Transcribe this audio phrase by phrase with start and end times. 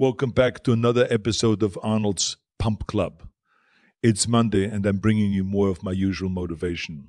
[0.00, 3.24] Welcome back to another episode of Arnold's Pump Club.
[4.00, 7.08] It's Monday, and I'm bringing you more of my usual motivation.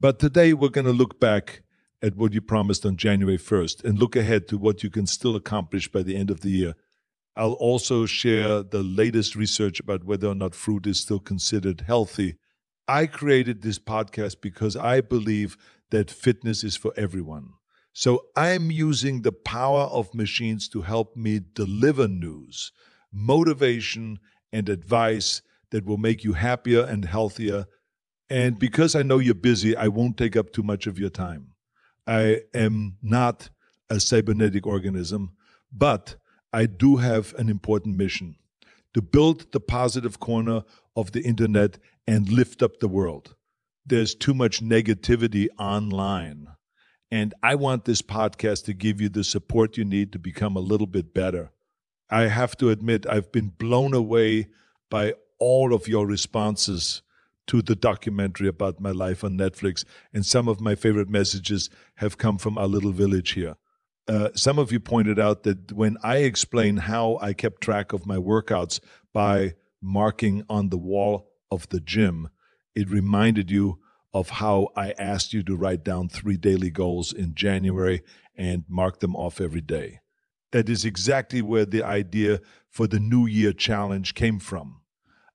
[0.00, 1.62] But today we're going to look back
[2.02, 5.36] at what you promised on January 1st and look ahead to what you can still
[5.36, 6.74] accomplish by the end of the year.
[7.36, 12.34] I'll also share the latest research about whether or not fruit is still considered healthy.
[12.88, 15.56] I created this podcast because I believe
[15.92, 17.50] that fitness is for everyone.
[17.96, 22.72] So I'm using the power of machines to help me deliver news,
[23.12, 24.18] motivation,
[24.52, 27.66] and advice that will make you happier and healthier.
[28.28, 31.52] And because I know you're busy, I won't take up too much of your time.
[32.04, 33.50] I am not
[33.88, 35.36] a cybernetic organism,
[35.72, 36.16] but
[36.52, 38.34] I do have an important mission
[38.94, 40.62] to build the positive corner
[40.96, 43.36] of the internet and lift up the world.
[43.86, 46.48] There's too much negativity online
[47.14, 50.60] and I want this podcast to give you the support you need to become a
[50.72, 51.52] little bit better.
[52.10, 54.48] I have to admit, I've been blown away
[54.90, 57.02] by all of your responses
[57.46, 59.84] to the documentary about my life on Netflix.
[60.12, 63.54] And some of my favorite messages have come from our little village here.
[64.08, 68.06] Uh, some of you pointed out that when I explain how I kept track of
[68.06, 68.80] my workouts
[69.12, 72.28] by marking on the wall of the gym,
[72.74, 73.78] it reminded you
[74.14, 78.02] of how I asked you to write down three daily goals in January
[78.36, 80.00] and mark them off every day.
[80.52, 84.80] That is exactly where the idea for the New Year challenge came from.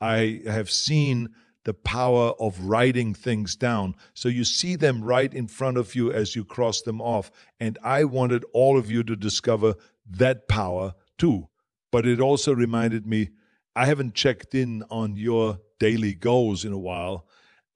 [0.00, 1.28] I have seen
[1.64, 3.94] the power of writing things down.
[4.14, 7.30] So you see them right in front of you as you cross them off.
[7.60, 9.74] And I wanted all of you to discover
[10.10, 11.48] that power too.
[11.92, 13.30] But it also reminded me
[13.76, 17.26] I haven't checked in on your daily goals in a while.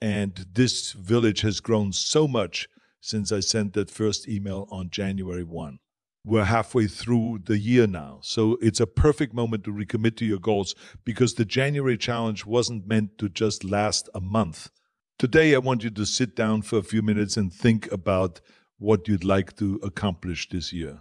[0.00, 2.68] And this village has grown so much
[3.00, 5.78] since I sent that first email on January 1.
[6.24, 8.18] We're halfway through the year now.
[8.22, 10.74] So it's a perfect moment to recommit to your goals
[11.04, 14.70] because the January challenge wasn't meant to just last a month.
[15.18, 18.40] Today, I want you to sit down for a few minutes and think about
[18.78, 21.00] what you'd like to accomplish this year.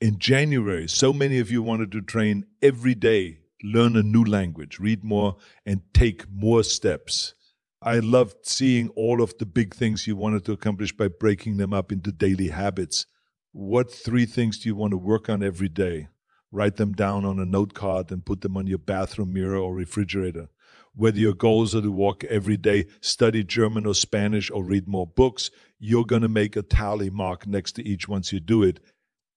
[0.00, 4.80] In January, so many of you wanted to train every day, learn a new language,
[4.80, 5.36] read more,
[5.66, 7.34] and take more steps.
[7.80, 11.72] I loved seeing all of the big things you wanted to accomplish by breaking them
[11.72, 13.06] up into daily habits.
[13.52, 16.08] What three things do you want to work on every day?
[16.50, 19.76] Write them down on a note card and put them on your bathroom mirror or
[19.76, 20.48] refrigerator.
[20.96, 25.06] Whether your goals are to walk every day, study German or Spanish, or read more
[25.06, 28.80] books, you're going to make a tally mark next to each once you do it.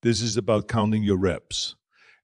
[0.02, 1.76] This is about counting your reps.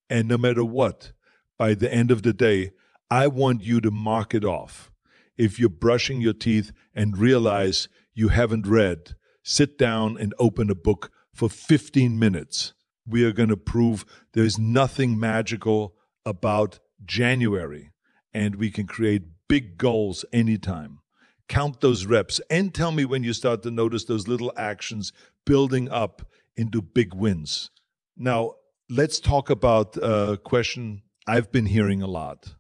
[0.10, 1.12] And no matter what,
[1.60, 2.72] by the end of the day,
[3.12, 4.92] I want you to mark it off
[5.38, 10.76] if you're brushing your teeth and realize you haven't read, sit down and open a
[10.76, 12.74] book for 15 minutes.
[13.06, 17.92] We are going to prove there's nothing magical about January,
[18.34, 21.00] and we can create big goals anytime.
[21.48, 25.14] Count those reps and tell me when you start to notice those little actions
[25.46, 26.28] building up
[26.58, 27.72] into big wins.
[28.18, 28.56] Now,
[28.90, 32.56] let's talk about a question I've been hearing a lot.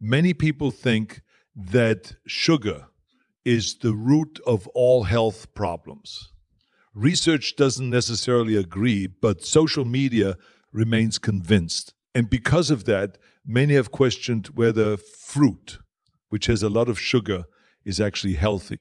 [0.00, 1.22] Many people think
[1.58, 2.86] that sugar
[3.44, 6.30] is the root of all health problems.
[6.94, 10.36] Research doesn't necessarily agree, but social media
[10.72, 11.94] remains convinced.
[12.14, 15.78] And because of that, many have questioned whether fruit,
[16.28, 17.44] which has a lot of sugar,
[17.84, 18.78] is actually healthy.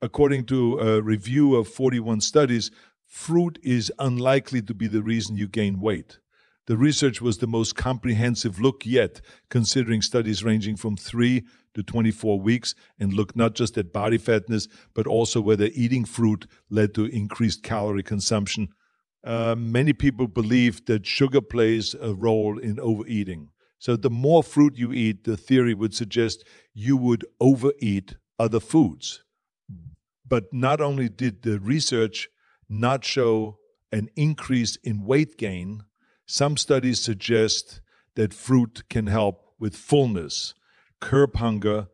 [0.00, 2.70] According to a review of 41 studies,
[3.06, 6.18] fruit is unlikely to be the reason you gain weight.
[6.66, 11.42] The research was the most comprehensive look yet, considering studies ranging from 3
[11.74, 16.46] to 24 weeks and looked not just at body fatness, but also whether eating fruit
[16.70, 18.68] led to increased calorie consumption.
[19.24, 23.48] Uh, many people believe that sugar plays a role in overeating.
[23.78, 29.24] So, the more fruit you eat, the theory would suggest you would overeat other foods.
[30.26, 32.28] But not only did the research
[32.68, 33.58] not show
[33.90, 35.82] an increase in weight gain,
[36.26, 37.80] some studies suggest
[38.14, 40.54] that fruit can help with fullness,
[41.00, 41.88] curb hunger,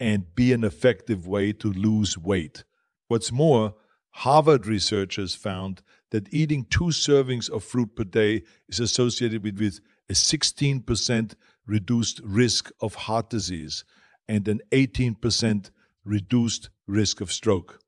[0.00, 2.64] and be an effective way to lose weight.
[3.08, 3.74] What's more,
[4.10, 9.80] Harvard researchers found that eating two servings of fruit per day is associated with, with
[10.08, 11.34] a 16%
[11.66, 13.84] reduced risk of heart disease
[14.28, 15.70] and an 18%
[16.04, 17.80] reduced risk of stroke.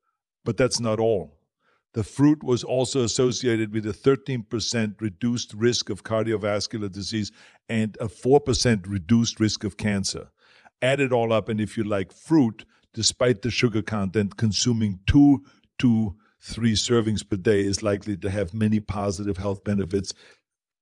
[0.43, 1.37] But that's not all.
[1.97, 7.31] The fruit was also associated with a 13% reduced risk of cardiovascular disease
[7.67, 10.29] and a 4% reduced risk of cancer.
[10.79, 15.43] Add it all up, and if you like fruit, despite the sugar content, consuming two
[15.79, 20.13] to three servings per day is likely to have many positive health benefits.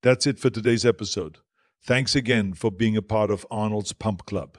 [0.02, 1.38] That's it for today's episode.
[1.82, 4.58] Thanks again for being a part of Arnold's Pump Club.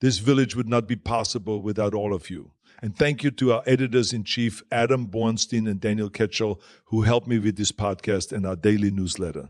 [0.00, 2.52] This village would not be possible without all of you.
[2.80, 7.26] And thank you to our editors in chief, Adam Bornstein and Daniel Ketchell, who helped
[7.26, 9.48] me with this podcast and our daily newsletter.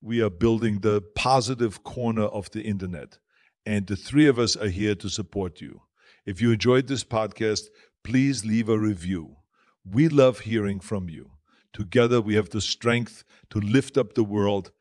[0.00, 3.18] We are building the positive corner of the internet,
[3.66, 5.82] and the three of us are here to support you.
[6.24, 7.64] If you enjoyed this podcast,
[8.02, 9.36] please leave a review.
[9.84, 11.32] We love hearing from you.
[11.74, 14.72] Together, we have the strength to lift up the world